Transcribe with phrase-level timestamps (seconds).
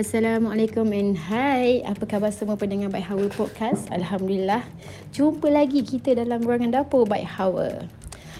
[0.00, 3.84] Assalamualaikum and hai Apa khabar semua pendengar Baik Hawa Podcast?
[3.92, 4.64] Alhamdulillah.
[5.12, 7.84] Jumpa lagi kita dalam ruangan dapur Baik Hawa.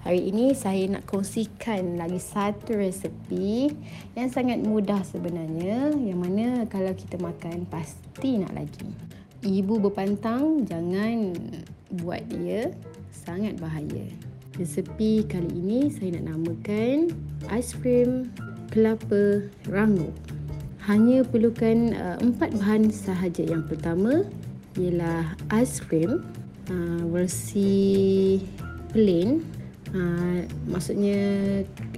[0.00, 3.68] Hari ini saya nak kongsikan lagi satu resepi
[4.16, 5.92] Yang sangat mudah sebenarnya.
[5.92, 8.88] Yang mana kalau kita makan pasti nak lagi.
[9.44, 11.36] Ibu berpantang jangan
[12.00, 12.72] buat dia
[13.12, 14.08] Sangat bahaya.
[14.56, 17.12] Resepi kali ini saya nak namakan
[17.52, 18.32] Aiskrim
[18.72, 20.16] kelapa rangup
[20.86, 23.46] hanya perlukan uh, empat bahan sahaja.
[23.46, 24.26] Yang pertama
[24.74, 26.26] ialah aiskrim
[26.70, 28.42] uh, versi
[28.90, 29.46] plain.
[29.92, 31.20] Uh, maksudnya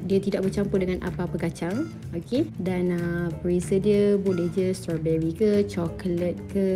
[0.04, 1.88] dia tidak bercampur dengan apa-apa kacang.
[2.12, 2.50] Okey.
[2.60, 6.68] Dan uh, perisa dia boleh je strawberry ke, coklat ke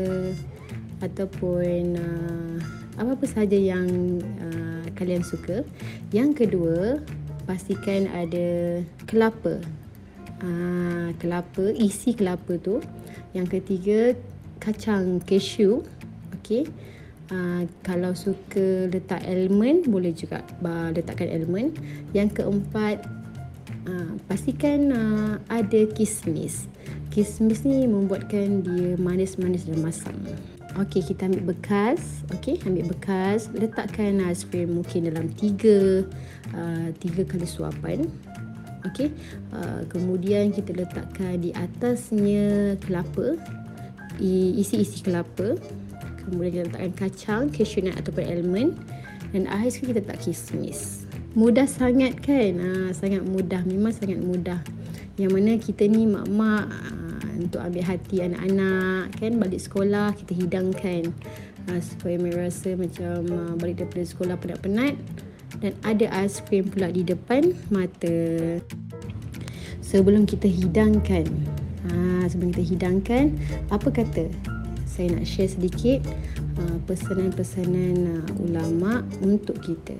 [1.04, 2.56] ataupun uh,
[2.96, 3.86] apa-apa sahaja yang
[4.40, 5.60] uh, kalian suka.
[6.10, 7.04] Yang kedua,
[7.44, 9.60] pastikan ada kelapa
[10.42, 12.82] uh, kelapa, isi kelapa tu.
[13.36, 14.00] Yang ketiga,
[14.58, 15.86] kacang cashew.
[16.40, 16.66] Okey.
[17.28, 21.76] Uh, kalau suka letak almond, boleh juga uh, letakkan almond.
[22.16, 23.04] Yang keempat,
[23.84, 26.66] uh, pastikan uh, ada kismis.
[27.12, 30.16] Kismis ni membuatkan dia manis-manis dan masam.
[30.78, 32.22] Okey, kita ambil bekas.
[32.32, 33.50] Okey, ambil bekas.
[33.50, 36.06] Letakkan aiskrim mungkin dalam tiga,
[36.54, 38.06] uh, tiga kali suapan.
[38.88, 39.12] Okey.
[39.52, 43.36] Uh, kemudian kita letakkan di atasnya kelapa.
[44.18, 45.56] Isi-isi kelapa.
[46.24, 48.72] Kemudian kita letakkan kacang, cashew nut ataupun almond.
[49.30, 51.04] Dan akhir sekali kita letak kismis.
[51.36, 52.52] Mudah sangat kan?
[52.58, 53.60] Uh, sangat mudah.
[53.68, 54.60] Memang sangat mudah.
[55.20, 61.14] Yang mana kita ni mak-mak uh, untuk ambil hati anak-anak kan balik sekolah kita hidangkan
[61.70, 64.94] uh, supaya mereka rasa macam uh, balik daripada sekolah penat-penat
[65.58, 68.16] dan ada aiskrim pula di depan mata.
[69.80, 71.24] Sebelum kita hidangkan,
[71.88, 73.32] ha, sebelum kita hidangkan,
[73.72, 74.28] apa kata?
[74.84, 76.04] Saya nak share sedikit
[76.60, 79.96] uh, pesanan-pesanan uh, ulama untuk kita.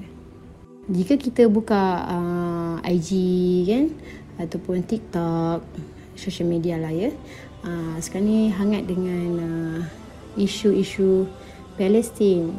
[0.89, 3.11] Jika kita buka uh, IG
[3.69, 3.85] kan
[4.41, 5.65] ataupun TikTok,
[6.19, 7.15] social media lah ya.
[7.63, 9.81] Uh, sekarang ni hangat dengan uh,
[10.39, 11.27] isu-isu
[11.79, 12.51] Palestin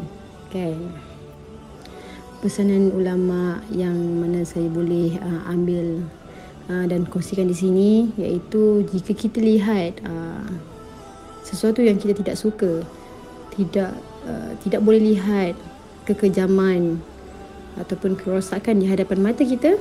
[0.49, 0.75] kan
[2.39, 6.07] pesanan ulama yang mana saya boleh uh, ambil
[6.71, 10.47] uh, dan kongsikan di sini iaitu jika kita lihat uh,
[11.43, 12.87] sesuatu yang kita tidak suka
[13.59, 13.91] tidak
[14.23, 15.57] uh, tidak boleh lihat
[16.07, 17.03] kekejaman
[17.75, 19.75] ataupun kerosakan di hadapan mata kita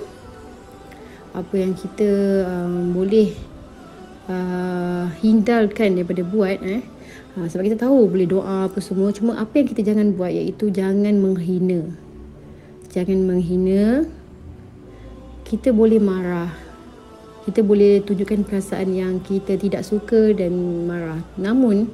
[1.38, 2.10] apa yang kita
[2.50, 3.38] um, boleh
[4.26, 6.82] uh, hindarkan daripada buat eh
[7.38, 10.74] uh, sebab kita tahu boleh doa apa semua cuma apa yang kita jangan buat iaitu
[10.74, 12.07] jangan menghina
[12.92, 14.08] jangan menghina.
[15.44, 16.52] Kita boleh marah.
[17.48, 20.52] Kita boleh tunjukkan perasaan yang kita tidak suka dan
[20.84, 21.20] marah.
[21.40, 21.88] Namun,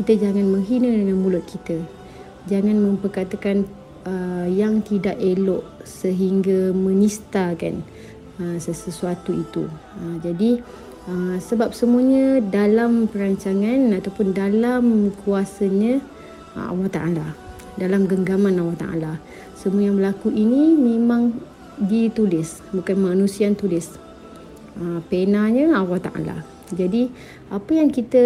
[0.00, 1.76] kita jangan menghina dengan mulut kita.
[2.48, 3.68] Jangan memperkatakan
[4.08, 7.84] uh, yang tidak elok sehingga menistakan
[8.40, 9.68] uh, sesuatu itu.
[10.00, 10.64] Uh, jadi,
[11.04, 16.00] uh, sebab semuanya dalam perancangan ataupun dalam kuasanya
[16.56, 17.28] uh, Allah Ta'ala.
[17.76, 19.12] Dalam genggaman Allah Ta'ala
[19.60, 21.36] semua yang berlaku ini memang
[21.76, 23.92] ditulis bukan manusia yang tulis.
[24.80, 26.36] Uh, penanya Allah Ta'ala.
[26.72, 27.12] Jadi
[27.52, 28.24] apa yang kita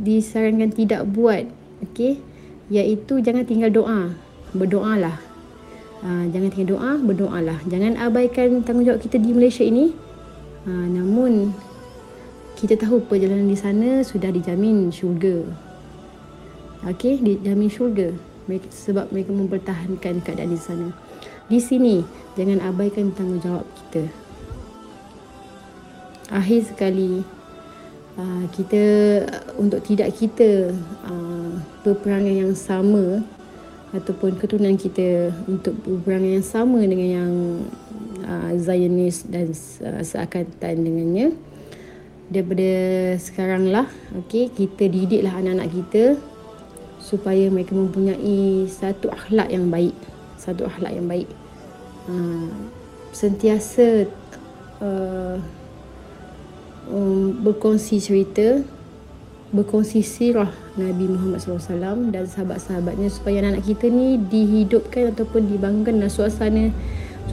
[0.00, 1.44] disarankan tidak buat
[1.84, 2.24] okey
[2.72, 4.16] iaitu jangan tinggal doa.
[4.56, 5.20] Berdoalah.
[6.00, 7.60] Uh, jangan tinggal doa berdoalah.
[7.68, 9.92] Jangan abaikan tanggungjawab kita di Malaysia ini.
[10.64, 11.52] Uh, namun
[12.56, 15.44] kita tahu perjalanan di sana sudah dijamin syurga.
[16.88, 20.90] Okey dijamin syurga mereka, sebab mereka mempertahankan keadaan di sana.
[21.46, 22.02] Di sini,
[22.34, 24.10] jangan abaikan tanggungjawab kita.
[26.34, 27.22] Akhir sekali,
[28.18, 28.82] uh, kita
[29.54, 30.74] untuk tidak kita
[31.06, 31.54] uh,
[31.86, 33.22] berperangan yang sama
[33.90, 37.34] ataupun keturunan kita untuk berperangan yang sama dengan yang
[38.22, 39.50] uh, Zionis dan
[40.02, 41.34] seakatan dengannya
[42.30, 42.70] daripada
[43.18, 46.02] sekarang lah okay, kita didiklah anak-anak kita
[47.00, 49.96] supaya mereka mempunyai satu akhlak yang baik.
[50.36, 51.26] Satu akhlak yang baik.
[52.06, 52.52] Uh,
[53.10, 54.06] sentiasa
[54.84, 55.36] uh,
[56.92, 58.62] um, berkongsi cerita
[59.50, 66.12] berkongsi sirah Nabi Muhammad SAW dan sahabat-sahabatnya supaya anak-anak kita ni dihidupkan ataupun dibangunkan dalam
[66.12, 66.70] suasana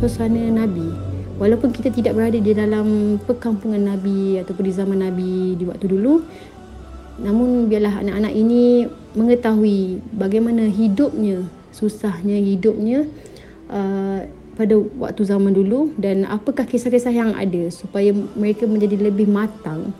[0.01, 0.89] suasana Nabi.
[1.37, 6.25] Walaupun kita tidak berada di dalam perkampungan Nabi ataupun di zaman Nabi di waktu dulu
[7.17, 8.85] Namun biarlah anak-anak ini
[9.17, 13.09] mengetahui bagaimana hidupnya, susahnya hidupnya
[13.73, 14.21] uh,
[14.53, 19.93] pada waktu zaman dulu dan apakah kisah-kisah yang ada supaya mereka menjadi lebih matang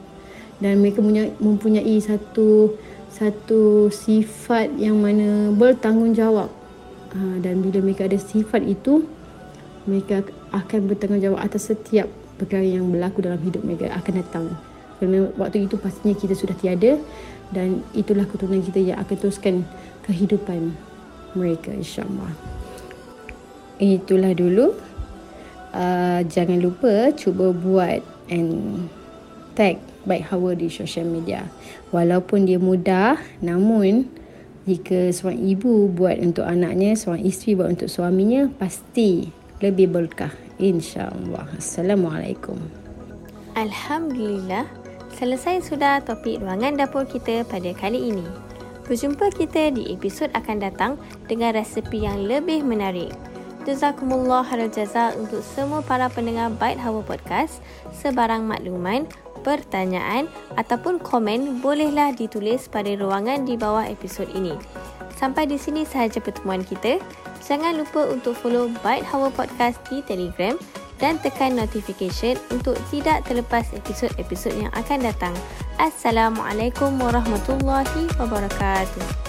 [0.58, 1.02] dan mereka
[1.38, 2.74] mempunyai, satu
[3.14, 6.50] satu sifat yang mana bertanggungjawab.
[7.08, 9.02] Ha, dan bila mereka ada sifat itu
[9.90, 10.22] mereka
[10.54, 12.06] akan bertanggungjawab atas setiap
[12.38, 14.46] perkara yang berlaku dalam hidup mereka akan datang
[14.98, 16.98] kerana waktu itu pastinya kita sudah tiada
[17.54, 19.56] dan itulah keturunan kita yang akan teruskan
[20.04, 20.76] kehidupan
[21.38, 22.34] mereka insyaAllah
[23.78, 24.74] itulah dulu
[25.72, 28.90] uh, jangan lupa cuba buat and
[29.54, 31.44] tag baik Hawa di social media.
[31.92, 34.08] Walaupun dia mudah, namun
[34.64, 39.28] jika seorang ibu buat untuk anaknya, seorang isteri buat untuk suaminya, pasti
[39.60, 40.32] lebih berkah.
[40.58, 41.60] InsyaAllah.
[41.60, 42.58] Assalamualaikum.
[43.54, 44.66] Alhamdulillah,
[45.18, 48.24] selesai sudah topik ruangan dapur kita pada kali ini.
[48.86, 50.94] Berjumpa kita di episod akan datang
[51.26, 53.12] dengan resepi yang lebih menarik.
[53.68, 57.60] Jazakumullah khairal jaza untuk semua para pendengar Byte Hawa Podcast.
[57.92, 59.04] Sebarang makluman,
[59.44, 64.56] pertanyaan ataupun komen bolehlah ditulis pada ruangan di bawah episod ini.
[65.20, 67.02] Sampai di sini sahaja pertemuan kita.
[67.44, 70.56] Jangan lupa untuk follow Byte Hawa Podcast di Telegram
[70.98, 75.36] dan tekan notification untuk tidak terlepas episod-episod yang akan datang.
[75.78, 79.28] Assalamualaikum warahmatullahi wabarakatuh.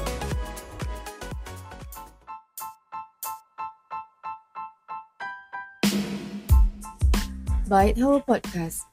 [7.68, 8.88] Baik Hawa Podcast.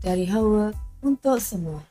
[0.00, 0.72] Dari Hawa
[1.04, 1.89] untuk semua.